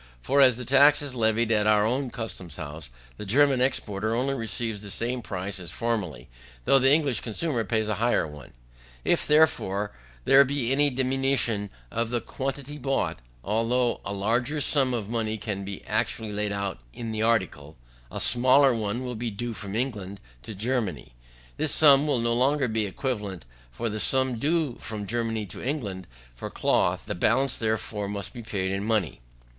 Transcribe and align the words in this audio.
For, 0.19 0.41
as 0.41 0.57
the 0.57 0.65
tax 0.65 1.03
is 1.03 1.13
levied 1.13 1.51
at 1.51 1.67
our 1.67 1.85
own 1.85 2.09
custom 2.09 2.49
house, 2.49 2.89
the 3.17 3.23
German 3.23 3.61
exporter 3.61 4.15
only 4.15 4.33
receives 4.33 4.81
the 4.81 4.89
same 4.89 5.21
price 5.21 5.59
as 5.59 5.69
formerly, 5.69 6.27
though 6.63 6.79
the 6.79 6.91
English 6.91 7.19
consumer 7.19 7.63
pays 7.63 7.87
a 7.87 7.93
higher 8.01 8.25
one. 8.25 8.53
If, 9.05 9.27
therefore, 9.27 9.91
there 10.25 10.43
be 10.43 10.71
any 10.71 10.89
diminution 10.89 11.69
of 11.91 12.09
the 12.09 12.19
quantity 12.19 12.79
bought, 12.79 13.19
although 13.43 14.01
a 14.03 14.11
larger 14.11 14.59
sum 14.59 14.91
of 14.95 15.07
money 15.07 15.39
may 15.45 15.55
be 15.57 15.85
actually 15.85 16.31
laid 16.31 16.51
out 16.51 16.79
in 16.91 17.11
the 17.11 17.21
article, 17.21 17.77
a 18.09 18.19
smaller 18.19 18.73
one 18.73 19.03
will 19.05 19.13
be 19.13 19.29
due 19.29 19.53
from 19.53 19.75
England 19.75 20.19
to 20.41 20.55
Germany: 20.55 21.13
this 21.57 21.71
sum 21.71 22.07
will 22.07 22.17
no 22.17 22.33
longer 22.33 22.67
be 22.67 22.85
an 22.85 22.89
equivalent 22.89 23.45
for 23.69 23.87
the 23.87 23.99
sum 23.99 24.39
due 24.39 24.77
from 24.79 25.05
Germany 25.05 25.45
to 25.45 25.63
England 25.63 26.07
for 26.33 26.49
cloth, 26.49 27.05
the 27.05 27.13
balance 27.13 27.59
therefore 27.59 28.07
must 28.07 28.33
be 28.33 28.41
paid 28.41 28.71
in 28.71 28.83
money. 28.83 29.21